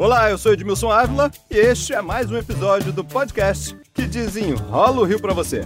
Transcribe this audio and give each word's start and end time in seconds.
Olá, 0.00 0.30
eu 0.30 0.38
sou 0.38 0.54
Edmilson 0.54 0.90
Ávila 0.90 1.30
e 1.50 1.58
este 1.58 1.92
é 1.92 2.00
mais 2.00 2.30
um 2.30 2.36
episódio 2.38 2.90
do 2.90 3.04
podcast 3.04 3.76
que 3.92 4.06
desenrola 4.06 4.98
o 4.98 5.04
Rio 5.04 5.20
para 5.20 5.34
você. 5.34 5.60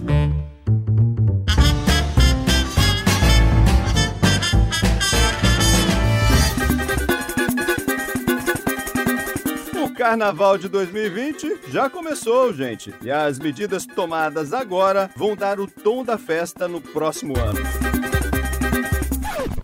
O 9.81 9.93
Carnaval 9.93 10.57
de 10.57 10.67
2020 10.67 11.61
já 11.69 11.89
começou, 11.89 12.53
gente, 12.53 12.93
e 13.01 13.09
as 13.09 13.39
medidas 13.39 13.85
tomadas 13.85 14.51
agora 14.51 15.09
vão 15.15 15.33
dar 15.33 15.61
o 15.61 15.65
tom 15.65 16.03
da 16.03 16.17
festa 16.17 16.67
no 16.67 16.81
próximo 16.81 17.39
ano. 17.39 18.14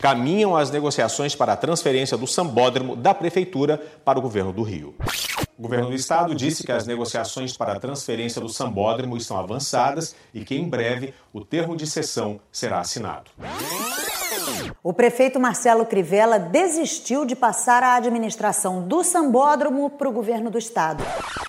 Caminham 0.01 0.55
as 0.55 0.71
negociações 0.71 1.35
para 1.35 1.53
a 1.53 1.55
transferência 1.55 2.17
do 2.17 2.25
sambódromo 2.25 2.95
da 2.95 3.13
Prefeitura 3.13 3.77
para 4.03 4.17
o 4.17 4.21
governo 4.21 4.51
do 4.51 4.63
Rio. 4.63 4.95
O 5.55 5.61
governo 5.61 5.89
do 5.89 5.95
estado 5.95 6.33
disse 6.33 6.63
que 6.63 6.71
as 6.71 6.87
negociações 6.87 7.55
para 7.55 7.73
a 7.73 7.79
transferência 7.79 8.41
do 8.41 8.49
sambódromo 8.49 9.15
estão 9.15 9.37
avançadas 9.37 10.15
e 10.33 10.43
que 10.43 10.55
em 10.55 10.67
breve 10.67 11.13
o 11.31 11.45
termo 11.45 11.77
de 11.77 11.85
cessão 11.85 12.39
será 12.51 12.79
assinado. 12.79 13.29
O 14.81 14.91
prefeito 14.91 15.39
Marcelo 15.39 15.85
Crivella 15.85 16.39
desistiu 16.39 17.23
de 17.23 17.35
passar 17.35 17.83
a 17.83 17.95
administração 17.95 18.87
do 18.87 19.03
sambódromo 19.03 19.87
para 19.87 20.09
o 20.09 20.11
governo 20.11 20.49
do 20.49 20.57
estado. 20.57 21.03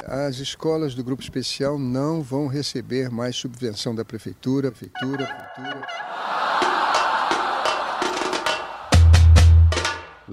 As 0.05 0.37
escolas 0.37 0.95
do 0.95 1.03
grupo 1.03 1.23
especial 1.23 1.79
não 1.79 2.21
vão 2.21 2.48
receber 2.48 3.11
mais 3.11 3.34
subvenção 3.34 3.95
da 3.95 4.05
prefeitura, 4.05 4.71
prefeitura, 4.71 5.25
prefeitura. 5.25 6.12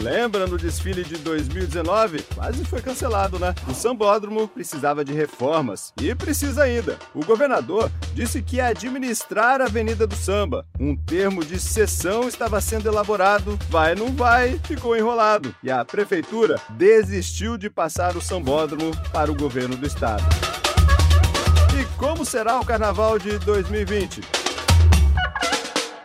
Lembra 0.01 0.47
no 0.47 0.57
desfile 0.57 1.03
de 1.03 1.17
2019? 1.17 2.23
Quase 2.33 2.63
foi 2.63 2.81
cancelado, 2.81 3.37
né? 3.37 3.53
O 3.67 3.73
sambódromo 3.73 4.47
precisava 4.47 5.03
de 5.03 5.11
reformas 5.11 5.93
e 6.01 6.15
precisa 6.15 6.63
ainda. 6.63 6.97
O 7.13 7.25
governador 7.25 7.91
disse 8.13 8.41
que 8.41 8.55
ia 8.55 8.67
administrar 8.67 9.59
a 9.59 9.65
Avenida 9.65 10.07
do 10.07 10.15
Samba. 10.15 10.65
Um 10.79 10.95
termo 10.95 11.43
de 11.43 11.59
cessão 11.59 12.29
estava 12.29 12.61
sendo 12.61 12.87
elaborado, 12.87 13.59
vai 13.69 13.93
não 13.93 14.13
vai, 14.13 14.57
ficou 14.63 14.95
enrolado. 14.95 15.53
E 15.61 15.69
a 15.69 15.83
prefeitura 15.83 16.55
desistiu 16.69 17.57
de 17.57 17.69
passar 17.69 18.15
o 18.15 18.21
sambódromo 18.21 18.91
para 19.11 19.29
o 19.29 19.35
governo 19.35 19.75
do 19.75 19.85
estado. 19.85 20.23
E 21.77 21.85
como 21.97 22.23
será 22.23 22.57
o 22.57 22.65
carnaval 22.65 23.19
de 23.19 23.37
2020? 23.39 24.21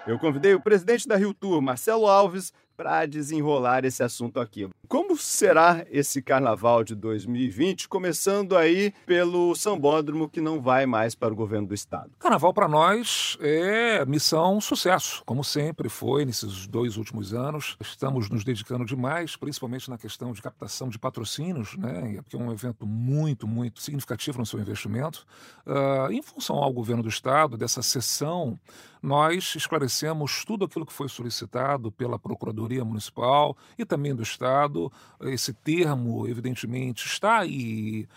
Eu 0.06 0.18
convidei 0.18 0.52
o 0.52 0.60
presidente 0.60 1.08
da 1.08 1.16
Rio 1.16 1.32
Tour, 1.32 1.62
Marcelo 1.62 2.06
Alves, 2.06 2.52
para 2.76 3.06
desenrolar 3.06 3.84
esse 3.84 4.02
assunto 4.02 4.40
aqui. 4.40 4.68
Como 4.88 5.16
será 5.16 5.84
esse 5.90 6.20
carnaval 6.20 6.84
de 6.84 6.94
2020, 6.94 7.88
começando 7.88 8.56
aí 8.56 8.92
pelo 9.06 9.54
sambódromo 9.54 10.28
que 10.28 10.40
não 10.40 10.60
vai 10.60 10.86
mais 10.86 11.14
para 11.14 11.32
o 11.32 11.36
governo 11.36 11.68
do 11.68 11.74
estado? 11.74 12.10
Carnaval 12.18 12.52
para 12.52 12.68
nós 12.68 13.38
é 13.40 14.04
missão 14.04 14.60
sucesso, 14.60 15.22
como 15.24 15.42
sempre 15.42 15.88
foi 15.88 16.24
nesses 16.24 16.66
dois 16.66 16.96
últimos 16.96 17.32
anos. 17.32 17.76
Estamos 17.80 18.28
nos 18.28 18.44
dedicando 18.44 18.84
demais, 18.84 19.36
principalmente 19.36 19.88
na 19.88 19.98
questão 19.98 20.32
de 20.32 20.42
captação 20.42 20.88
de 20.88 20.98
patrocínios, 20.98 21.76
né? 21.76 22.20
Porque 22.22 22.36
é 22.36 22.38
um 22.38 22.52
evento 22.52 22.86
muito, 22.86 23.46
muito 23.46 23.80
significativo 23.80 24.38
no 24.38 24.46
seu 24.46 24.60
investimento. 24.60 25.26
Uh, 25.66 26.12
em 26.12 26.22
função 26.22 26.56
ao 26.56 26.72
governo 26.72 27.02
do 27.02 27.08
estado, 27.08 27.56
dessa 27.56 27.82
sessão, 27.82 28.58
nós 29.04 29.54
esclarecemos 29.54 30.44
tudo 30.46 30.64
aquilo 30.64 30.86
que 30.86 30.92
foi 30.92 31.10
solicitado 31.10 31.92
pela 31.92 32.18
Procuradoria 32.18 32.63
Municipal 32.84 33.56
e 33.78 33.84
também 33.84 34.14
do 34.14 34.22
Estado. 34.22 34.92
Esse 35.22 35.52
termo, 35.52 36.26
evidentemente, 36.26 37.06
está 37.06 37.38
aí. 37.38 38.08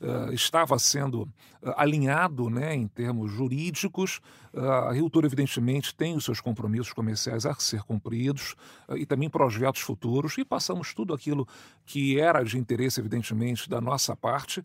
Uh, 0.00 0.32
estava 0.34 0.78
sendo 0.78 1.22
uh, 1.22 1.72
alinhado 1.76 2.50
né, 2.50 2.74
em 2.74 2.86
termos 2.86 3.32
jurídicos. 3.32 4.20
Uh, 4.52 4.60
a 4.60 5.10
Tour, 5.10 5.24
evidentemente, 5.24 5.94
tem 5.94 6.14
os 6.16 6.24
seus 6.24 6.40
compromissos 6.40 6.92
comerciais 6.92 7.46
a 7.46 7.54
ser 7.54 7.82
cumpridos 7.84 8.54
e 8.96 9.06
também 9.06 9.30
projetos 9.30 9.80
futuros, 9.80 10.36
e 10.36 10.44
passamos 10.44 10.92
tudo 10.92 11.14
aquilo 11.14 11.48
que 11.86 12.20
era 12.20 12.42
de 12.42 12.58
interesse, 12.58 13.00
evidentemente, 13.00 13.70
da 13.70 13.80
nossa 13.80 14.14
parte 14.14 14.62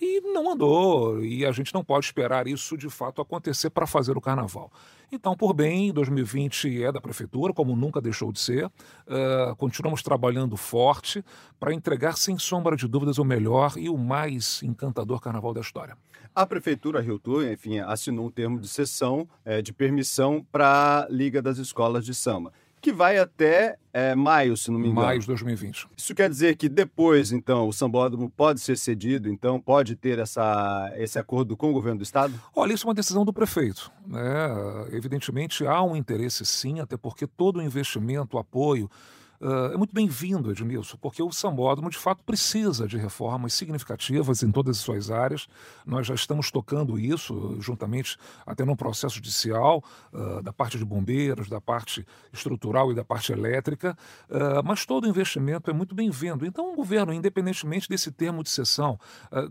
e 0.00 0.20
não 0.20 0.50
andou, 0.52 1.24
e 1.24 1.44
a 1.44 1.52
gente 1.52 1.74
não 1.74 1.82
pode 1.82 2.06
esperar 2.06 2.46
isso 2.46 2.76
de 2.76 2.88
fato 2.88 3.20
acontecer 3.20 3.70
para 3.70 3.86
fazer 3.86 4.16
o 4.16 4.20
carnaval. 4.20 4.70
Então, 5.10 5.36
por 5.36 5.52
bem, 5.52 5.92
2020 5.92 6.84
é 6.84 6.92
da 6.92 7.00
prefeitura, 7.00 7.52
como 7.52 7.74
nunca 7.74 8.00
deixou 8.00 8.30
de 8.30 8.38
ser. 8.38 8.66
Uh, 8.66 9.56
continuamos 9.56 10.02
trabalhando 10.02 10.56
forte 10.56 11.24
para 11.58 11.72
entregar, 11.72 12.16
sem 12.16 12.38
sombra 12.38 12.76
de 12.76 12.86
dúvidas, 12.86 13.18
o 13.18 13.24
melhor 13.24 13.72
e 13.76 13.88
o 13.88 13.96
mais 13.96 14.62
encantador 14.62 15.20
carnaval 15.20 15.54
da 15.54 15.60
história. 15.60 15.96
A 16.34 16.46
prefeitura 16.46 17.00
Rio 17.00 17.18
Tour, 17.18 17.44
enfim, 17.44 17.78
assinou 17.78 18.26
um 18.26 18.30
termo 18.30 18.60
de 18.60 18.68
cessão 18.68 19.26
é, 19.44 19.60
de 19.62 19.72
permissão 19.72 20.46
para 20.52 21.06
a 21.06 21.08
Liga 21.10 21.42
das 21.42 21.58
Escolas 21.58 22.04
de 22.04 22.14
Samba 22.14 22.52
que 22.80 22.92
vai 22.92 23.18
até 23.18 23.76
é, 23.92 24.14
maio, 24.14 24.56
se 24.56 24.70
não 24.70 24.78
me 24.78 24.88
engano. 24.88 25.06
Maio 25.06 25.20
de 25.20 25.26
2020. 25.26 25.88
Isso 25.96 26.14
quer 26.14 26.28
dizer 26.28 26.56
que 26.56 26.68
depois, 26.68 27.32
então, 27.32 27.68
o 27.68 27.72
sambódromo 27.72 28.30
pode 28.30 28.60
ser 28.60 28.76
cedido, 28.76 29.28
então 29.28 29.60
pode 29.60 29.96
ter 29.96 30.18
essa, 30.18 30.92
esse 30.96 31.18
acordo 31.18 31.56
com 31.56 31.70
o 31.70 31.72
governo 31.72 31.98
do 31.98 32.04
estado? 32.04 32.32
Olha, 32.54 32.72
isso 32.72 32.86
é 32.86 32.88
uma 32.88 32.94
decisão 32.94 33.24
do 33.24 33.32
prefeito. 33.32 33.90
Né? 34.06 34.20
Evidentemente 34.92 35.66
há 35.66 35.82
um 35.82 35.96
interesse 35.96 36.44
sim, 36.46 36.80
até 36.80 36.96
porque 36.96 37.26
todo 37.26 37.58
o 37.58 37.62
investimento, 37.62 38.36
o 38.36 38.40
apoio 38.40 38.88
Uh, 39.40 39.72
é 39.72 39.76
muito 39.76 39.94
bem-vindo, 39.94 40.50
Edmilson, 40.50 40.96
porque 41.00 41.22
o 41.22 41.30
sambódromo 41.30 41.88
de 41.90 41.96
fato 41.96 42.24
precisa 42.24 42.88
de 42.88 42.96
reformas 42.96 43.54
significativas 43.54 44.42
em 44.42 44.50
todas 44.50 44.78
as 44.78 44.82
suas 44.82 45.12
áreas. 45.12 45.46
Nós 45.86 46.08
já 46.08 46.14
estamos 46.14 46.50
tocando 46.50 46.98
isso, 46.98 47.56
juntamente 47.60 48.16
até 48.44 48.64
num 48.64 48.74
processo 48.74 49.14
judicial, 49.14 49.84
uh, 50.12 50.42
da 50.42 50.52
parte 50.52 50.76
de 50.76 50.84
bombeiros, 50.84 51.48
da 51.48 51.60
parte 51.60 52.04
estrutural 52.32 52.90
e 52.90 52.96
da 52.96 53.04
parte 53.04 53.32
elétrica, 53.32 53.96
uh, 54.28 54.60
mas 54.64 54.84
todo 54.84 55.06
investimento 55.06 55.70
é 55.70 55.72
muito 55.72 55.94
bem-vindo. 55.94 56.44
Então, 56.44 56.72
o 56.72 56.74
governo, 56.74 57.12
independentemente 57.12 57.88
desse 57.88 58.10
termo 58.10 58.42
de 58.42 58.50
sessão, 58.50 58.98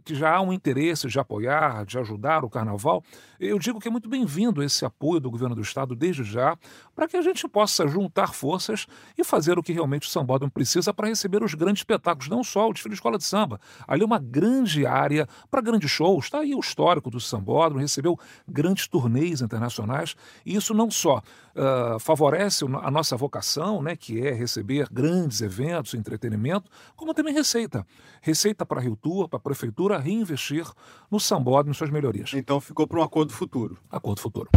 que 0.04 0.14
já 0.14 0.36
há 0.36 0.42
um 0.42 0.52
interesse 0.52 1.08
de 1.08 1.20
apoiar, 1.20 1.86
de 1.86 1.98
ajudar 1.98 2.44
o 2.44 2.50
carnaval, 2.50 3.04
eu 3.40 3.58
digo 3.58 3.80
que 3.80 3.88
é 3.88 3.92
muito 3.92 4.10
bem-vindo 4.10 4.62
esse 4.62 4.84
apoio 4.84 5.20
do 5.20 5.32
governo 5.32 5.56
do 5.56 5.62
Estado 5.62 5.96
desde 5.96 6.24
já, 6.24 6.58
para 6.96 7.08
que 7.08 7.16
a 7.16 7.22
gente 7.22 7.48
possa 7.48 7.88
juntar 7.88 8.34
forças 8.34 8.88
e 9.18 9.24
fazer 9.24 9.58
o 9.58 9.64
que 9.64 9.77
realmente 9.78 10.08
o 10.08 10.12
sambódromo 10.12 10.52
precisa 10.52 10.94
para 10.94 11.08
receber 11.08 11.44
os 11.44 11.54
grandes 11.54 11.82
espetáculos, 11.82 12.28
não 12.28 12.44
só 12.44 12.68
o 12.68 12.74
desfile 12.74 12.94
de 12.94 12.98
escola 12.98 13.18
de 13.18 13.24
samba. 13.24 13.60
Ali 13.88 14.04
é 14.04 14.06
uma 14.06 14.20
grande 14.20 14.86
área 14.86 15.28
para 15.50 15.62
grandes 15.62 15.90
shows. 15.90 16.26
Está 16.26 16.40
aí 16.40 16.54
o 16.54 16.60
histórico 16.60 17.10
do 17.10 17.20
sambódromo, 17.20 17.80
recebeu 17.80 18.20
grandes 18.48 18.88
turnês 18.88 19.42
internacionais, 19.42 20.16
e 20.46 20.56
isso 20.56 20.74
não 20.74 20.90
só 20.90 21.18
uh, 21.18 22.00
favorece 22.00 22.66
a 22.66 22.92
nossa 22.92 23.16
vocação, 23.16 23.82
né, 23.82 23.96
que 23.96 24.26
é 24.26 24.34
receber 24.34 24.88
grandes 24.92 25.42
eventos, 25.42 25.94
entretenimento, 25.94 26.70
como 26.96 27.14
também 27.14 27.34
receita. 27.34 27.86
Receita 28.22 28.66
para 28.66 28.80
a 28.80 28.84
Rio 28.84 28.96
Tour, 28.96 29.30
para 29.30 29.38
a 29.38 29.42
prefeitura 29.42 29.98
reinvestir 29.98 30.66
no 31.10 31.20
sambódromo 31.20 31.72
e 31.72 31.76
suas 31.76 31.90
melhorias. 31.90 32.34
Então 32.34 32.60
ficou 32.60 32.88
para 32.88 33.00
um 33.00 33.04
acordo 33.04 33.32
futuro. 33.32 33.78
Acordo 33.90 34.22
futuro. 34.22 34.50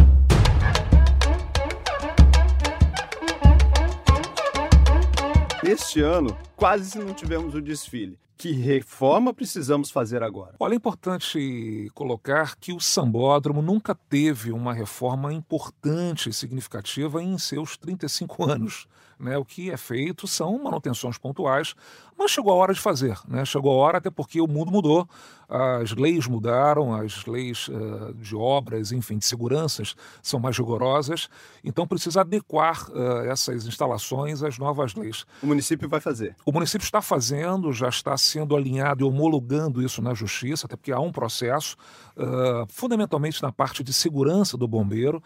Este 5.71 6.01
ano, 6.01 6.37
quase 6.57 6.99
não 6.99 7.13
tivemos 7.13 7.55
o 7.55 7.61
desfile. 7.61 8.19
Que 8.35 8.51
reforma 8.51 9.33
precisamos 9.33 9.89
fazer 9.89 10.21
agora? 10.21 10.53
Olha, 10.59 10.73
é 10.73 10.75
importante 10.75 11.89
colocar 11.93 12.57
que 12.57 12.73
o 12.73 12.79
sambódromo 12.81 13.61
nunca 13.61 13.95
teve 13.95 14.51
uma 14.51 14.73
reforma 14.73 15.33
importante 15.33 16.27
e 16.27 16.33
significativa 16.33 17.23
em 17.23 17.37
seus 17.37 17.77
35 17.77 18.51
anos. 18.51 18.85
Né? 19.21 19.37
O 19.37 19.45
que 19.45 19.69
é 19.69 19.77
feito 19.77 20.27
são 20.27 20.57
manutenções 20.63 21.17
pontuais, 21.17 21.75
mas 22.17 22.31
chegou 22.31 22.51
a 22.51 22.55
hora 22.55 22.73
de 22.73 22.79
fazer. 22.79 23.17
Né? 23.27 23.45
Chegou 23.45 23.71
a 23.71 23.75
hora, 23.75 23.97
até 23.99 24.09
porque 24.09 24.41
o 24.41 24.47
mundo 24.47 24.71
mudou, 24.71 25.07
as 25.51 25.91
leis 25.91 26.27
mudaram, 26.27 26.95
as 26.95 27.25
leis 27.25 27.67
uh, 27.67 28.13
de 28.13 28.33
obras, 28.35 28.93
enfim, 28.93 29.17
de 29.17 29.25
seguranças 29.25 29.95
são 30.23 30.39
mais 30.39 30.57
rigorosas, 30.57 31.27
então 31.61 31.85
precisa 31.85 32.21
adequar 32.21 32.89
uh, 32.89 33.25
essas 33.29 33.67
instalações 33.67 34.41
às 34.43 34.57
novas 34.57 34.95
leis. 34.95 35.25
O 35.43 35.47
município 35.47 35.89
vai 35.89 35.99
fazer? 35.99 36.37
O 36.45 36.53
município 36.53 36.85
está 36.85 37.01
fazendo, 37.01 37.73
já 37.73 37.89
está 37.89 38.15
sendo 38.15 38.55
alinhado 38.55 39.03
e 39.03 39.07
homologando 39.07 39.81
isso 39.81 40.01
na 40.01 40.13
justiça, 40.13 40.67
até 40.67 40.77
porque 40.77 40.93
há 40.93 40.99
um 41.01 41.11
processo, 41.11 41.75
uh, 42.15 42.65
fundamentalmente 42.69 43.43
na 43.43 43.51
parte 43.51 43.83
de 43.83 43.91
segurança 43.91 44.55
do 44.55 44.67
bombeiro. 44.67 45.21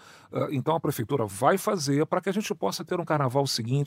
então 0.50 0.76
a 0.76 0.80
prefeitura 0.80 1.26
vai 1.26 1.58
fazer 1.58 2.04
para 2.08 2.20
que 2.20 2.30
a 2.30 2.34
gente 2.34 2.54
possa 2.56 2.84
ter 2.84 3.00
um 3.00 3.06
carnaval 3.06 3.46
seguinte 3.46 3.85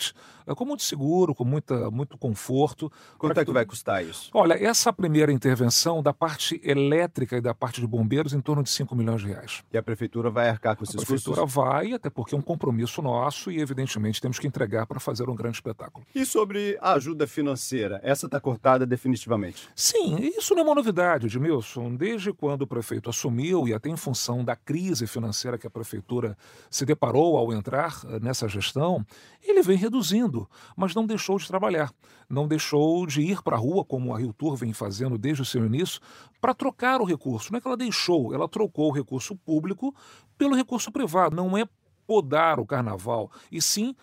com 0.57 0.65
muito 0.65 0.83
seguro, 0.83 1.35
com 1.35 1.45
muita, 1.45 1.91
muito 1.91 2.17
conforto. 2.17 2.91
Quanto 3.19 3.39
é 3.39 3.45
que 3.45 3.53
vai 3.53 3.67
custar 3.67 4.05
isso? 4.05 4.31
Olha, 4.33 4.55
essa 4.55 4.93
primeira 4.93 5.31
intervenção 5.31 6.03
da 6.03 6.13
parte 6.13 6.61
elétrica 6.65 7.37
e 7.37 7.41
da 7.41 7.55
parte 7.55 7.81
de 7.81 7.87
bombeiros 7.87 8.33
em 8.33 8.41
torno 8.41 8.63
de 8.63 8.71
5 8.71 8.95
milhões 8.95 9.21
de 9.21 9.29
reais. 9.29 9.63
E 9.73 9.77
a 9.77 9.83
prefeitura 9.83 10.31
vai 10.31 10.49
arcar 10.49 10.77
com 10.77 10.85
esses 10.85 10.95
custos? 10.95 11.11
A 11.11 11.15
prefeitura 11.15 11.43
custos? 11.43 11.65
vai, 11.65 11.93
até 11.93 12.09
porque 12.09 12.35
é 12.35 12.39
um 12.39 12.43
compromisso 12.43 13.03
nosso 13.03 13.51
e, 13.51 13.61
evidentemente, 13.61 14.21
temos 14.21 14.39
que 14.39 14.47
entregar 14.47 14.87
para 14.87 15.01
fazer 15.01 15.29
um 15.29 15.35
grande 15.35 15.57
espetáculo. 15.57 16.07
E 16.15 16.25
sobre 16.25 16.79
a 16.81 16.95
ajuda 16.95 17.27
financeira? 17.27 18.01
Essa 18.03 18.27
está 18.27 18.41
cortada 18.41 18.87
definitivamente? 18.87 19.19
definitivamente. 19.19 19.69
Sim, 19.75 20.17
isso 20.37 20.55
não 20.55 20.63
é 20.63 20.65
uma 20.65 20.75
novidade, 20.75 21.27
Edmilson. 21.27 21.95
Desde 21.95 22.33
quando 22.33 22.63
o 22.63 22.67
prefeito 22.67 23.11
assumiu, 23.11 23.67
e 23.67 23.75
até 23.75 23.89
em 23.89 23.97
função 23.97 24.45
da 24.45 24.57
crise 24.57 25.07
financeira 25.07 25.59
que 25.59 25.67
a 25.67 25.71
prefeitura 25.71 26.37
se 26.71 26.85
deparou 26.85 27.37
ao 27.37 27.53
entrar 27.53 28.01
eh, 28.05 28.19
nessa 28.21 28.49
gestão, 28.49 29.05
ele 29.43 29.63
vem 29.63 29.77
reduzindo, 29.79 30.49
mas 30.77 30.95
não 30.95 31.07
deixou 31.07 31.39
de 31.39 31.47
trabalhar. 31.47 31.93
Não 32.29 32.47
deixou 32.47 33.07
de 33.07 33.23
ir 33.23 33.43
para 33.43 33.57
a 33.57 33.59
rua, 33.59 33.85
como 33.85 34.15
a 34.15 34.19
Rio 34.19 34.33
Tour 34.33 34.57
vem 34.57 34.73
fazendo 34.73 35.17
desde 35.17 35.43
o 35.43 35.47
seu 35.47 35.65
início, 35.65 36.01
para 36.41 36.53
trocar 36.53 37.01
o 37.01 37.05
recurso. 37.05 37.51
Não 37.51 37.59
é 37.59 37.61
que 37.61 37.67
ela 37.67 37.77
deixou, 37.77 38.35
ela 38.35 38.49
trocou 38.49 38.91
o 38.91 38.93
recurso 38.93 39.35
público 39.35 39.95
pelo 40.37 40.55
recurso 40.55 40.93
privado. 40.93 41.35
Não 41.35 41.57
é 41.57 41.65
podar 42.07 42.59
o 42.59 42.67
carnaval, 42.67 43.31
e 43.51 43.61
sim 43.61 43.95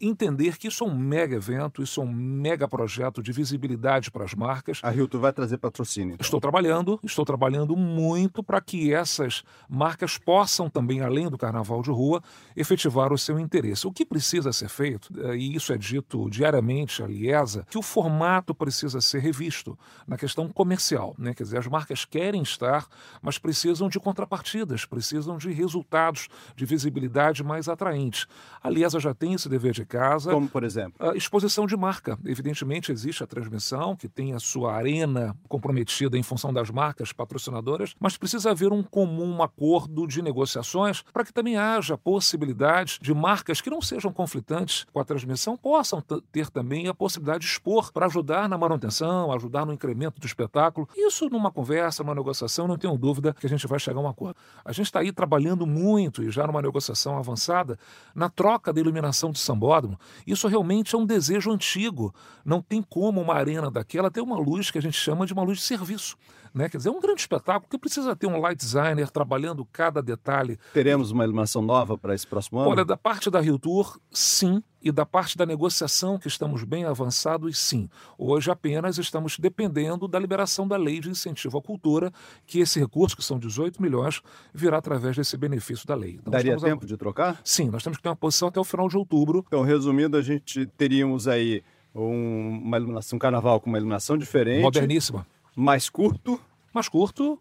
entender 0.00 0.58
que 0.58 0.68
isso 0.68 0.84
é 0.84 0.86
um 0.86 0.96
mega 0.96 1.36
evento, 1.36 1.82
isso 1.82 2.00
é 2.00 2.04
um 2.04 2.12
mega 2.12 2.68
projeto 2.68 3.22
de 3.22 3.32
visibilidade 3.32 4.10
para 4.10 4.24
as 4.24 4.34
marcas. 4.34 4.80
A 4.82 4.90
Rio 4.90 5.08
vai 5.14 5.32
trazer 5.32 5.58
patrocínio. 5.58 6.14
Então. 6.14 6.24
Estou 6.24 6.40
trabalhando, 6.40 7.00
estou 7.02 7.24
trabalhando 7.24 7.76
muito 7.76 8.42
para 8.42 8.60
que 8.60 8.92
essas 8.92 9.42
marcas 9.68 10.18
possam 10.18 10.68
também, 10.68 11.00
além 11.00 11.28
do 11.28 11.38
carnaval 11.38 11.82
de 11.82 11.90
rua, 11.90 12.22
efetivar 12.56 13.12
o 13.12 13.18
seu 13.18 13.38
interesse. 13.38 13.86
O 13.86 13.92
que 13.92 14.04
precisa 14.04 14.52
ser 14.52 14.68
feito, 14.68 15.08
eh, 15.20 15.36
e 15.36 15.54
isso 15.54 15.72
é 15.72 15.78
dito 15.78 16.28
diariamente 16.28 17.02
à 17.02 17.06
Liesa, 17.06 17.66
que 17.70 17.78
o 17.78 17.82
formato 17.82 18.54
precisa 18.54 19.00
ser 19.00 19.20
revisto 19.20 19.78
na 20.06 20.16
questão 20.16 20.48
comercial. 20.48 21.14
Né? 21.18 21.34
Quer 21.34 21.44
dizer, 21.44 21.58
as 21.58 21.66
marcas 21.66 22.04
querem 22.04 22.42
estar, 22.42 22.86
mas 23.22 23.38
precisam 23.38 23.88
de 23.88 23.98
contrapartidas, 23.98 24.84
precisam 24.84 25.36
de 25.36 25.50
resultados, 25.52 26.28
de 26.56 26.64
visibilidade 26.64 27.42
mais 27.42 27.68
atraentes. 27.68 28.26
A 28.62 28.70
Liesa 28.70 28.98
já 29.00 29.14
tem 29.14 29.34
esse 29.34 29.48
dever 29.48 29.77
de 29.78 29.86
casa. 29.86 30.32
Como, 30.32 30.48
por 30.48 30.64
exemplo? 30.64 30.94
A 30.98 31.16
exposição 31.16 31.66
de 31.66 31.76
marca. 31.76 32.18
Evidentemente, 32.24 32.92
existe 32.92 33.22
a 33.22 33.26
transmissão, 33.26 33.96
que 33.96 34.08
tem 34.08 34.34
a 34.34 34.38
sua 34.38 34.74
arena 34.74 35.36
comprometida 35.48 36.18
em 36.18 36.22
função 36.22 36.52
das 36.52 36.70
marcas 36.70 37.12
patrocinadoras, 37.12 37.94
mas 37.98 38.16
precisa 38.16 38.50
haver 38.50 38.72
um 38.72 38.82
comum 38.82 39.42
acordo 39.42 40.06
de 40.06 40.20
negociações 40.22 41.02
para 41.12 41.24
que 41.24 41.32
também 41.32 41.56
haja 41.56 41.96
possibilidade 41.96 42.98
de 43.00 43.14
marcas 43.14 43.60
que 43.60 43.70
não 43.70 43.80
sejam 43.80 44.12
conflitantes 44.12 44.86
com 44.92 45.00
a 45.00 45.04
transmissão 45.04 45.56
possam 45.56 46.02
ter 46.32 46.50
também 46.50 46.88
a 46.88 46.94
possibilidade 46.94 47.44
de 47.44 47.50
expor 47.50 47.92
para 47.92 48.06
ajudar 48.06 48.48
na 48.48 48.58
manutenção, 48.58 49.32
ajudar 49.32 49.64
no 49.64 49.72
incremento 49.72 50.20
do 50.20 50.26
espetáculo. 50.26 50.88
Isso 50.96 51.28
numa 51.28 51.50
conversa, 51.50 52.02
numa 52.02 52.14
negociação, 52.14 52.66
não 52.66 52.76
tenho 52.76 52.96
dúvida 52.96 53.34
que 53.34 53.46
a 53.46 53.48
gente 53.48 53.66
vai 53.66 53.78
chegar 53.78 54.00
a 54.00 54.02
um 54.02 54.08
acordo. 54.08 54.36
A 54.64 54.72
gente 54.72 54.86
está 54.86 55.00
aí 55.00 55.12
trabalhando 55.12 55.66
muito 55.66 56.22
e 56.22 56.30
já 56.30 56.46
numa 56.46 56.62
negociação 56.62 57.18
avançada 57.18 57.78
na 58.14 58.28
troca 58.28 58.72
da 58.72 58.80
iluminação 58.80 59.30
de 59.30 59.38
sambó 59.38 59.67
autódromo. 59.68 59.98
Isso 60.26 60.48
realmente 60.48 60.94
é 60.94 60.98
um 60.98 61.04
desejo 61.04 61.50
antigo. 61.50 62.14
Não 62.44 62.62
tem 62.62 62.82
como 62.82 63.20
uma 63.20 63.34
arena 63.34 63.70
daquela 63.70 64.10
ter 64.10 64.20
uma 64.20 64.38
luz 64.38 64.70
que 64.70 64.78
a 64.78 64.82
gente 64.82 64.96
chama 64.96 65.26
de 65.26 65.32
uma 65.32 65.42
luz 65.42 65.58
de 65.58 65.64
serviço. 65.64 66.16
Né? 66.54 66.68
Quer 66.68 66.78
dizer, 66.78 66.88
é 66.88 66.92
um 66.92 67.00
grande 67.00 67.20
espetáculo 67.20 67.68
que 67.68 67.78
precisa 67.78 68.16
ter 68.16 68.26
um 68.26 68.40
light 68.40 68.58
designer 68.58 69.10
trabalhando 69.10 69.66
cada 69.66 70.02
detalhe. 70.02 70.58
Teremos 70.72 71.10
uma 71.10 71.24
iluminação 71.24 71.60
nova 71.60 71.98
para 71.98 72.14
esse 72.14 72.26
próximo 72.26 72.58
ano? 72.58 72.70
Olha, 72.70 72.84
da 72.84 72.96
parte 72.96 73.30
da 73.30 73.40
Rio 73.40 73.58
Tour, 73.58 73.98
sim 74.10 74.62
e 74.82 74.92
da 74.92 75.04
parte 75.04 75.36
da 75.36 75.44
negociação, 75.44 76.18
que 76.18 76.28
estamos 76.28 76.62
bem 76.64 76.84
avançados, 76.84 77.58
sim. 77.58 77.88
Hoje 78.16 78.50
apenas 78.50 78.98
estamos 78.98 79.38
dependendo 79.38 80.06
da 80.06 80.18
liberação 80.18 80.66
da 80.66 80.76
lei 80.76 81.00
de 81.00 81.10
incentivo 81.10 81.58
à 81.58 81.62
cultura, 81.62 82.12
que 82.46 82.60
esse 82.60 82.78
recurso, 82.78 83.16
que 83.16 83.24
são 83.24 83.38
18 83.38 83.82
milhões, 83.82 84.20
virá 84.54 84.78
através 84.78 85.16
desse 85.16 85.36
benefício 85.36 85.86
da 85.86 85.94
lei. 85.94 86.18
Então, 86.20 86.30
Daria 86.30 86.56
tempo 86.56 86.84
a... 86.84 86.88
de 86.88 86.96
trocar? 86.96 87.40
Sim, 87.44 87.68
nós 87.70 87.82
temos 87.82 87.98
que 87.98 88.02
ter 88.02 88.08
uma 88.08 88.16
posição 88.16 88.48
até 88.48 88.60
o 88.60 88.64
final 88.64 88.88
de 88.88 88.96
outubro. 88.96 89.44
Então, 89.46 89.62
resumindo, 89.62 90.16
a 90.16 90.22
gente 90.22 90.66
teríamos 90.76 91.26
aí 91.26 91.62
um, 91.94 92.60
uma 92.64 92.76
iluminação 92.76 93.16
um 93.16 93.18
carnaval 93.18 93.60
com 93.60 93.68
uma 93.68 93.78
iluminação 93.78 94.16
diferente. 94.16 94.62
Moderníssima. 94.62 95.26
Mais 95.56 95.88
curto. 95.88 96.40
Mais 96.72 96.88
curto, 96.88 97.32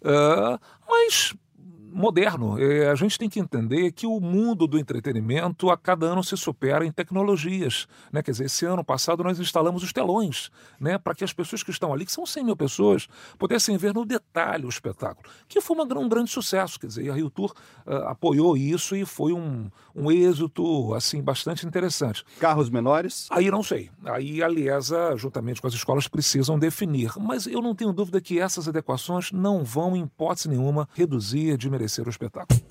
uh, 0.00 0.58
mas 0.88 1.34
moderno. 1.96 2.58
É, 2.60 2.90
a 2.90 2.94
gente 2.94 3.18
tem 3.18 3.28
que 3.28 3.40
entender 3.40 3.90
que 3.92 4.06
o 4.06 4.20
mundo 4.20 4.66
do 4.66 4.78
entretenimento 4.78 5.70
a 5.70 5.76
cada 5.76 6.06
ano 6.06 6.22
se 6.22 6.36
supera 6.36 6.84
em 6.84 6.92
tecnologias. 6.92 7.88
Né? 8.12 8.22
Quer 8.22 8.32
dizer, 8.32 8.44
esse 8.44 8.66
ano 8.66 8.84
passado 8.84 9.24
nós 9.24 9.40
instalamos 9.40 9.82
os 9.82 9.92
telões 9.92 10.50
né? 10.78 10.98
para 10.98 11.14
que 11.14 11.24
as 11.24 11.32
pessoas 11.32 11.62
que 11.62 11.70
estão 11.70 11.92
ali, 11.92 12.04
que 12.04 12.12
são 12.12 12.26
100 12.26 12.44
mil 12.44 12.56
pessoas, 12.56 13.08
pudessem 13.38 13.76
ver 13.78 13.94
no 13.94 14.04
detalhe 14.04 14.66
o 14.66 14.68
espetáculo, 14.68 15.26
que 15.48 15.60
foi 15.60 15.76
uma, 15.76 15.98
um 15.98 16.08
grande 16.08 16.30
sucesso. 16.30 16.78
Quer 16.78 16.88
dizer, 16.88 17.10
a 17.10 17.14
Rio 17.14 17.30
Tour 17.30 17.54
uh, 17.86 18.08
apoiou 18.08 18.56
isso 18.56 18.94
e 18.94 19.06
foi 19.06 19.32
um, 19.32 19.70
um 19.94 20.10
êxito 20.10 20.92
assim 20.92 21.22
bastante 21.22 21.66
interessante. 21.66 22.24
Carros 22.38 22.68
menores? 22.68 23.26
Aí 23.30 23.50
não 23.50 23.62
sei. 23.62 23.90
Aí 24.04 24.42
a 24.42 24.48
Liesa, 24.48 25.16
juntamente 25.16 25.62
com 25.62 25.66
as 25.66 25.74
escolas, 25.74 26.06
precisam 26.06 26.58
definir. 26.58 27.12
Mas 27.18 27.46
eu 27.46 27.62
não 27.62 27.74
tenho 27.74 27.92
dúvida 27.92 28.20
que 28.20 28.38
essas 28.38 28.68
adequações 28.68 29.32
não 29.32 29.64
vão, 29.64 29.96
em 29.96 30.02
hipótese 30.02 30.48
nenhuma, 30.48 30.86
reduzir, 30.94 31.56
diminuir 31.56 31.85
o 32.06 32.10
espetáculo. 32.10 32.65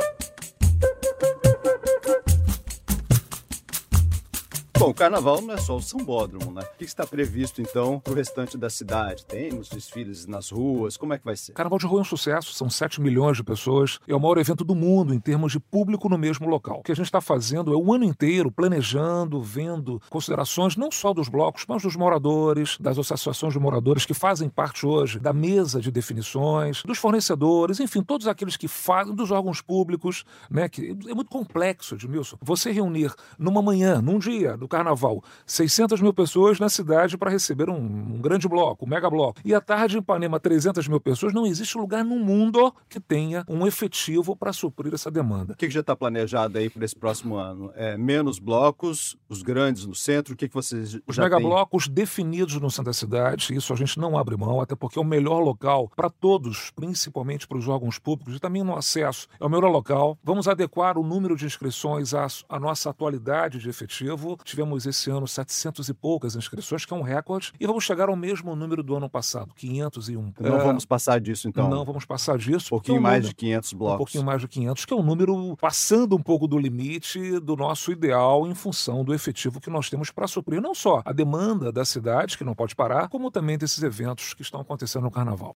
Bom, 4.77 4.89
o 4.89 4.93
carnaval 4.93 5.41
não 5.41 5.53
é 5.53 5.57
só 5.57 5.77
o 5.77 5.81
sambódromo, 5.81 6.51
né? 6.51 6.61
O 6.61 6.77
que 6.77 6.83
está 6.83 7.07
previsto, 7.07 7.61
então, 7.61 7.97
para 7.99 8.11
o 8.11 8.15
restante 8.15 8.57
da 8.57 8.69
cidade? 8.69 9.25
Temos 9.25 9.69
desfiles 9.69 10.25
nas 10.25 10.49
ruas? 10.49 10.97
Como 10.97 11.13
é 11.13 11.17
que 11.17 11.23
vai 11.23 11.37
ser? 11.37 11.53
Carnaval 11.53 11.79
de 11.79 11.85
rua 11.85 11.99
é 11.99 12.01
um 12.01 12.05
sucesso, 12.05 12.53
são 12.53 12.69
7 12.69 12.99
milhões 12.99 13.37
de 13.37 13.43
pessoas. 13.43 13.99
É 14.05 14.13
o 14.13 14.19
maior 14.19 14.37
evento 14.37 14.65
do 14.65 14.75
mundo 14.75 15.13
em 15.13 15.19
termos 15.19 15.53
de 15.53 15.59
público 15.61 16.09
no 16.09 16.17
mesmo 16.17 16.47
local. 16.47 16.79
O 16.79 16.83
que 16.83 16.91
a 16.91 16.95
gente 16.95 17.05
está 17.05 17.21
fazendo 17.21 17.73
é 17.73 17.77
o 17.77 17.93
ano 17.93 18.03
inteiro 18.03 18.51
planejando, 18.51 19.41
vendo 19.41 20.01
considerações 20.09 20.75
não 20.75 20.91
só 20.91 21.13
dos 21.13 21.29
blocos, 21.29 21.65
mas 21.67 21.81
dos 21.81 21.95
moradores, 21.95 22.77
das 22.77 22.97
associações 22.97 23.53
de 23.53 23.59
moradores 23.59 24.05
que 24.05 24.13
fazem 24.13 24.49
parte 24.49 24.85
hoje 24.85 25.19
da 25.19 25.31
mesa 25.31 25.79
de 25.79 25.89
definições, 25.89 26.83
dos 26.83 26.97
fornecedores, 26.97 27.79
enfim, 27.79 28.03
todos 28.03 28.27
aqueles 28.27 28.57
que 28.57 28.67
fazem, 28.67 29.15
dos 29.15 29.31
órgãos 29.31 29.61
públicos, 29.61 30.25
né? 30.49 30.67
Que 30.67 30.97
é 31.07 31.13
muito 31.13 31.29
complexo, 31.29 31.95
Edmilson. 31.95 32.37
Você 32.41 32.71
reunir 32.71 33.13
numa 33.39 33.61
manhã, 33.61 34.01
num 34.01 34.19
dia 34.19 34.57
do 34.57 34.67
carnaval, 34.75 35.23
600 35.45 36.01
mil 36.01 36.13
pessoas 36.13 36.59
na 36.59 36.67
cidade 36.67 37.17
para 37.17 37.31
receber 37.31 37.69
um, 37.69 37.77
um, 37.77 38.19
grande 38.21 38.45
bloco, 38.45 38.85
um 38.85 38.89
mega 38.89 39.09
bloco. 39.09 39.39
E 39.45 39.53
à 39.53 39.61
tarde 39.61 39.95
em 39.95 39.99
Ipanema, 39.99 40.37
300 40.37 40.85
mil 40.89 40.99
pessoas. 40.99 41.33
Não 41.33 41.45
existe 41.45 41.77
lugar 41.77 42.03
no 42.03 42.19
mundo 42.19 42.73
que 42.89 42.99
tenha 42.99 43.45
um 43.47 43.65
efetivo 43.65 44.35
para 44.35 44.51
suprir 44.51 44.93
essa 44.93 45.09
demanda. 45.09 45.53
O 45.53 45.55
que, 45.55 45.67
que 45.67 45.73
já 45.73 45.79
está 45.79 45.95
planejado 45.95 46.57
aí 46.57 46.69
para 46.69 46.83
esse 46.83 46.95
próximo 46.95 47.35
ano? 47.35 47.71
É, 47.73 47.97
menos 47.97 48.37
blocos, 48.37 49.15
os 49.29 49.41
grandes 49.41 49.85
no 49.85 49.95
centro, 49.95 50.33
o 50.33 50.37
que, 50.37 50.49
que 50.49 50.53
vocês 50.53 50.99
Os 51.07 51.17
mega 51.17 51.39
blocos 51.39 51.87
definidos 51.87 52.55
no 52.59 52.69
centro 52.69 52.85
da 52.85 52.93
cidade, 52.93 53.55
isso 53.55 53.71
a 53.71 53.77
gente 53.77 53.97
não 53.97 54.17
abre 54.17 54.35
mão, 54.35 54.59
até 54.59 54.75
porque 54.75 54.99
é 54.99 55.01
o 55.01 55.05
melhor 55.05 55.39
local 55.39 55.89
para 55.95 56.09
todos, 56.09 56.69
principalmente 56.71 57.47
para 57.47 57.57
os 57.57 57.67
órgãos 57.67 57.97
públicos 57.97 58.35
e 58.35 58.39
também 58.39 58.63
no 58.63 58.75
acesso. 58.75 59.27
É 59.39 59.45
o 59.45 59.49
melhor 59.49 59.69
local. 59.69 60.17
Vamos 60.21 60.49
adequar 60.49 60.97
o 60.97 61.03
número 61.03 61.37
de 61.37 61.45
inscrições 61.45 62.13
à, 62.13 62.27
à 62.49 62.59
nossa 62.59 62.89
atualidade 62.89 63.59
de 63.59 63.69
efetivo. 63.69 64.37
Tivemos 64.55 64.85
esse 64.85 65.11
ano 65.11 65.27
700 65.27 65.89
e 65.89 65.93
poucas 65.93 66.33
inscrições, 66.33 66.85
que 66.85 66.93
é 66.93 66.95
um 66.95 67.01
recorde, 67.01 67.51
e 67.59 67.67
vamos 67.67 67.83
chegar 67.83 68.07
ao 68.07 68.15
mesmo 68.15 68.55
número 68.55 68.81
do 68.81 68.95
ano 68.95 69.09
passado, 69.09 69.53
501. 69.53 70.33
Não 70.39 70.55
é, 70.55 70.63
vamos 70.63 70.85
passar 70.85 71.19
disso, 71.19 71.49
então? 71.49 71.69
Não 71.69 71.83
vamos 71.83 72.05
passar 72.05 72.37
disso. 72.37 72.67
Um 72.67 72.77
pouquinho 72.77 72.95
é 72.95 72.99
um 72.99 73.03
mais 73.03 73.15
número, 73.15 73.29
de 73.29 73.35
500 73.35 73.73
blocos. 73.73 73.95
Um 73.95 73.97
pouquinho 73.97 74.23
mais 74.23 74.39
de 74.39 74.47
500, 74.47 74.85
que 74.85 74.93
é 74.93 74.95
um 74.95 75.03
número 75.03 75.57
passando 75.57 76.15
um 76.15 76.21
pouco 76.21 76.47
do 76.47 76.57
limite 76.57 77.37
do 77.41 77.57
nosso 77.57 77.91
ideal 77.91 78.47
em 78.47 78.55
função 78.55 79.03
do 79.03 79.13
efetivo 79.13 79.59
que 79.59 79.69
nós 79.69 79.89
temos 79.89 80.09
para 80.09 80.25
suprir 80.25 80.61
não 80.61 80.73
só 80.73 81.01
a 81.03 81.11
demanda 81.11 81.69
da 81.69 81.83
cidade, 81.83 82.37
que 82.37 82.45
não 82.45 82.55
pode 82.55 82.73
parar, 82.77 83.09
como 83.09 83.29
também 83.29 83.57
desses 83.57 83.83
eventos 83.83 84.33
que 84.33 84.41
estão 84.41 84.61
acontecendo 84.61 85.03
no 85.03 85.11
Carnaval. 85.11 85.53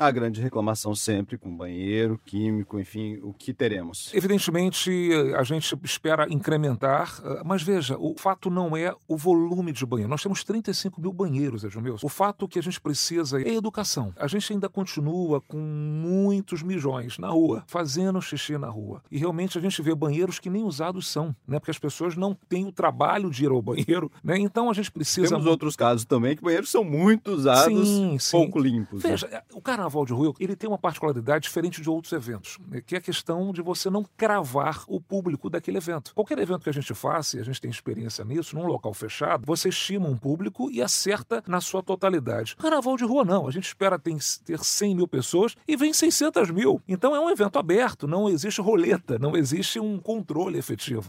A 0.00 0.12
grande 0.12 0.40
reclamação 0.40 0.94
sempre 0.94 1.36
com 1.36 1.56
banheiro, 1.56 2.20
químico, 2.24 2.78
enfim, 2.78 3.18
o 3.20 3.32
que 3.32 3.52
teremos? 3.52 4.14
Evidentemente, 4.14 5.10
a 5.36 5.42
gente 5.42 5.76
espera 5.82 6.32
incrementar, 6.32 7.20
eh, 7.24 7.42
mas 7.44 7.64
veja, 7.64 7.96
o 7.98 8.14
fato 8.16 8.48
não 8.48 8.76
é 8.76 8.94
o 9.08 9.16
volume 9.16 9.72
de 9.72 9.84
banheiro. 9.84 10.08
Nós 10.08 10.22
temos 10.22 10.44
35 10.44 11.00
mil 11.00 11.12
banheiros, 11.12 11.64
Edmilson. 11.64 12.06
O 12.06 12.08
fato 12.08 12.46
que 12.46 12.60
a 12.60 12.62
gente 12.62 12.80
precisa 12.80 13.42
é 13.42 13.54
educação. 13.54 14.14
A 14.16 14.28
gente 14.28 14.52
ainda 14.52 14.68
continua 14.68 15.40
com 15.40 15.58
muitos 15.58 16.62
milhões 16.62 17.18
na 17.18 17.30
rua, 17.30 17.64
fazendo 17.66 18.22
xixi 18.22 18.56
na 18.56 18.68
rua. 18.68 19.02
E 19.10 19.18
realmente 19.18 19.58
a 19.58 19.60
gente 19.60 19.82
vê 19.82 19.96
banheiros 19.96 20.38
que 20.38 20.48
nem 20.48 20.62
usados 20.62 21.08
são, 21.08 21.34
né? 21.44 21.58
Porque 21.58 21.72
as 21.72 21.78
pessoas 21.78 22.14
não 22.14 22.38
têm 22.48 22.66
o 22.66 22.72
trabalho 22.72 23.32
de 23.32 23.46
ir 23.46 23.50
ao 23.50 23.60
banheiro, 23.60 24.12
né? 24.22 24.38
Então 24.38 24.70
a 24.70 24.72
gente 24.72 24.92
precisa... 24.92 25.30
Temos 25.30 25.46
outros 25.46 25.74
casos 25.74 26.04
também 26.04 26.36
que 26.36 26.42
banheiros 26.42 26.70
são 26.70 26.84
muito 26.84 27.32
usados, 27.32 27.88
sim, 27.88 28.16
sim. 28.16 28.30
pouco 28.30 28.60
limpos. 28.60 29.02
Né? 29.02 29.10
Veja, 29.10 29.26
né? 29.26 29.42
o 29.52 29.60
cara 29.60 29.87
Carnaval 29.88 30.04
de 30.04 30.12
Rua 30.12 30.34
ele 30.38 30.54
tem 30.54 30.68
uma 30.68 30.76
particularidade 30.76 31.44
diferente 31.44 31.80
de 31.80 31.88
outros 31.88 32.12
eventos, 32.12 32.58
né, 32.68 32.82
que 32.84 32.94
é 32.94 32.98
a 32.98 33.00
questão 33.00 33.52
de 33.52 33.62
você 33.62 33.88
não 33.88 34.04
cravar 34.16 34.84
o 34.86 35.00
público 35.00 35.48
daquele 35.48 35.78
evento. 35.78 36.12
Qualquer 36.14 36.38
evento 36.38 36.62
que 36.62 36.68
a 36.68 36.72
gente 36.72 36.92
faça, 36.92 37.38
e 37.38 37.40
a 37.40 37.42
gente 37.42 37.60
tem 37.60 37.70
experiência 37.70 38.24
nisso, 38.24 38.54
num 38.54 38.66
local 38.66 38.92
fechado, 38.92 39.46
você 39.46 39.70
estima 39.70 40.08
um 40.08 40.16
público 40.16 40.70
e 40.70 40.82
acerta 40.82 41.42
na 41.46 41.60
sua 41.60 41.82
totalidade. 41.82 42.54
Carnaval 42.56 42.96
de 42.96 43.04
Rua 43.04 43.24
não, 43.24 43.48
a 43.48 43.50
gente 43.50 43.66
espera 43.66 43.98
ter 43.98 44.18
100 44.62 44.94
mil 44.94 45.08
pessoas 45.08 45.56
e 45.66 45.76
vem 45.76 45.92
600 45.92 46.50
mil. 46.50 46.82
Então 46.86 47.16
é 47.16 47.20
um 47.20 47.30
evento 47.30 47.58
aberto, 47.58 48.06
não 48.06 48.28
existe 48.28 48.60
roleta, 48.60 49.18
não 49.18 49.36
existe 49.36 49.80
um 49.80 49.98
controle 49.98 50.58
efetivo. 50.58 51.08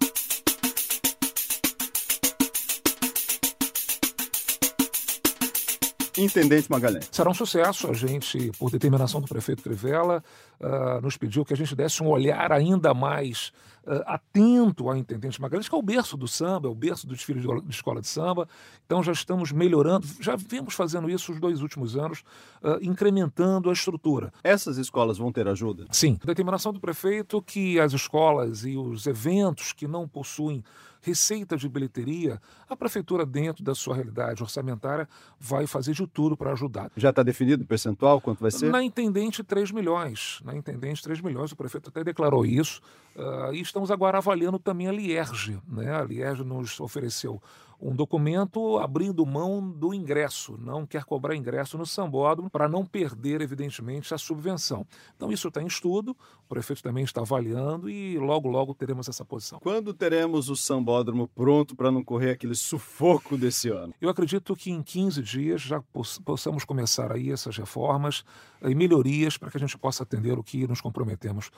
Intendente 6.20 6.70
Magalhães. 6.70 7.10
Será 7.12 7.30
um 7.30 7.34
sucesso. 7.34 7.90
A 7.90 7.94
gente, 7.94 8.52
por 8.60 8.70
determinação 8.70 9.22
do 9.22 9.28
prefeito 9.28 9.64
Crivella, 9.64 10.24
uh, 10.60 11.02
nos 11.02 11.18
pediu 11.18 11.46
que 11.46 11.54
a 11.54 11.58
gente 11.58 11.76
desse 11.76 12.04
um 12.04 12.08
olhar 12.08 12.52
ainda 12.52 12.94
mais 12.94 13.52
uh, 13.86 14.04
atento 14.06 14.90
ao 14.90 14.98
Intendente 14.98 15.42
Magalhães, 15.42 15.70
que 15.70 15.76
é 15.76 15.78
o 15.78 15.82
berço 15.82 16.18
do 16.18 16.28
samba, 16.28 16.68
é 16.68 16.72
o 16.72 16.76
berço 16.76 17.08
dos 17.08 17.22
filhos 17.22 17.44
de 17.64 17.72
escola 17.72 18.02
de 18.02 18.08
samba. 18.08 18.48
Então 18.86 19.02
já 19.02 19.12
estamos 19.12 19.52
melhorando, 19.52 20.06
já 20.20 20.36
vimos 20.36 20.74
fazendo 20.74 21.10
isso 21.10 21.32
os 21.32 21.40
dois 21.40 21.62
últimos 21.62 21.96
anos, 21.96 22.24
uh, 22.62 22.78
incrementando 22.82 23.70
a 23.70 23.74
estrutura. 23.74 24.34
Essas 24.44 24.78
escolas 24.78 25.18
vão 25.18 25.32
ter 25.32 25.48
ajuda? 25.48 25.86
Sim. 25.92 26.20
Determinação 26.24 26.74
do 26.74 26.80
prefeito 26.80 27.42
que 27.42 27.80
as 27.80 27.94
escolas 27.94 28.66
e 28.66 28.76
os 28.76 29.08
eventos 29.08 29.72
que 29.72 29.88
não 29.88 30.08
possuem 30.08 30.64
receita 31.02 31.56
de 31.56 31.68
bilheteria, 31.68 32.42
a 32.68 32.76
prefeitura, 32.76 33.26
dentro 33.26 33.64
da 33.64 33.74
sua 33.74 33.96
realidade 33.96 34.44
orçamentária, 34.44 35.08
vai 35.40 35.66
fazer 35.66 35.94
de 35.94 36.06
tudo 36.08 36.36
para 36.36 36.52
ajudar. 36.52 36.92
Já 36.96 37.10
está 37.10 37.24
definido 37.24 37.64
o 37.64 37.68
percentual, 37.68 38.20
quanto 38.22 38.42
vai 38.42 38.52
ser? 38.52 38.70
Na 38.70 38.84
intendente, 38.84 39.44
3 39.44 39.72
milhões. 39.72 40.40
Na 40.44 40.56
intendente, 40.56 41.02
3 41.02 41.22
milhões. 41.22 41.52
O 41.52 41.56
prefeito 41.56 41.90
até 41.90 42.04
declarou 42.04 42.46
isso. 42.46 42.82
Uh, 43.16 43.54
e 43.54 43.62
estamos 43.62 43.92
agora 43.92 44.18
avaliando 44.18 44.60
também 44.60 44.88
a 44.88 44.92
Lierge. 44.92 45.60
Né? 45.68 45.94
A 45.94 46.04
Lierge 46.04 46.44
nos 46.44 46.80
ofereceu 46.80 47.42
um 47.82 47.96
documento 47.96 48.78
abrindo 48.78 49.26
mão 49.26 49.70
do 49.70 49.94
ingresso, 49.94 50.58
não 50.60 50.86
quer 50.86 51.06
cobrar 51.06 51.36
ingresso 51.36 51.78
no 51.78 51.86
sambódromo 51.86 52.50
para 52.50 52.68
não 52.68 52.86
perder, 52.86 53.42
evidentemente, 53.42 54.14
a 54.14 54.18
subvenção. 54.18 54.86
Então, 55.16 55.32
isso 55.32 55.48
está 55.48 55.62
em 55.62 55.68
estudo, 55.68 56.12
o 56.12 56.50
prefeito 56.50 56.84
também 56.84 57.04
está 57.04 57.22
avaliando 57.22 57.90
e 57.90 58.18
logo, 58.18 58.50
logo 58.50 58.74
teremos 58.74 59.08
essa 59.08 59.24
posição. 59.24 59.60
Quando 59.60 59.94
teremos 59.94 60.50
o 60.50 60.56
sambódromo 60.56 61.28
pronto 61.28 61.76
para 61.76 61.92
não 61.92 62.04
correr 62.04 62.32
aquele 62.32 62.56
sufoco 62.56 63.38
desse 63.38 63.70
ano? 63.70 63.94
Eu 64.02 64.10
acredito 64.10 64.56
que 64.56 64.72
em 64.72 64.82
15 64.82 65.22
dias 65.22 65.62
já 65.62 65.82
possamos 66.26 66.66
começar 66.66 67.12
aí 67.12 67.32
essas 67.32 67.56
reformas 67.58 68.24
e 68.62 68.76
melhorias 68.76 69.38
para 69.38 69.50
que 69.50 69.58
a 69.58 69.60
gente 69.60 69.78
possa 69.78 70.04
atender 70.04 70.38
o 70.38 70.44
que 70.44 70.68
nos 70.68 70.82
comprometemos, 70.82 71.50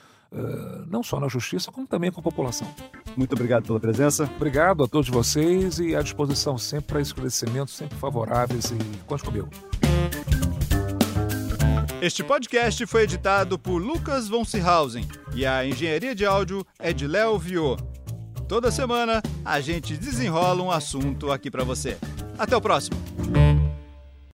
não 0.86 1.02
só 1.02 1.18
na 1.18 1.26
justiça, 1.26 1.72
como 1.72 1.86
também 1.86 2.12
com 2.12 2.20
a 2.20 2.22
população. 2.22 2.68
Muito 3.16 3.32
obrigado 3.32 3.64
pela 3.64 3.80
presença. 3.80 4.30
Obrigado 4.36 4.84
a 4.84 4.88
todos 4.88 5.08
vocês 5.08 5.80
e 5.80 5.96
à 5.96 6.02
disposição 6.12 6.58
sempre 6.58 6.86
para 6.86 7.00
esclarecimentos 7.00 7.74
sempre 7.74 7.96
favoráveis 7.98 8.70
e 8.70 8.76
conte 9.06 9.24
comigo. 9.24 9.48
Este 12.00 12.22
podcast 12.22 12.84
foi 12.86 13.04
editado 13.04 13.58
por 13.58 13.78
Lucas 13.78 14.28
von 14.28 14.44
Seehausen 14.44 15.08
e 15.34 15.46
a 15.46 15.64
engenharia 15.64 16.14
de 16.14 16.26
áudio 16.26 16.66
é 16.78 16.92
de 16.92 17.06
Léo 17.06 17.38
Viô. 17.38 17.76
Toda 18.48 18.70
semana 18.70 19.22
a 19.44 19.60
gente 19.60 19.96
desenrola 19.96 20.62
um 20.62 20.70
assunto 20.70 21.32
aqui 21.32 21.50
para 21.50 21.64
você. 21.64 21.96
Até 22.38 22.56
o 22.56 22.60
próximo. 22.60 22.96